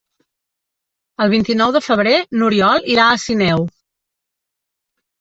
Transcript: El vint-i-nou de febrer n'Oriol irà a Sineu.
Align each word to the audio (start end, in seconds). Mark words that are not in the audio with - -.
El 1.25 1.33
vint-i-nou 1.35 1.75
de 1.77 1.83
febrer 1.89 2.15
n'Oriol 2.39 2.91
irà 2.97 3.09
a 3.13 3.23
Sineu. 3.29 3.71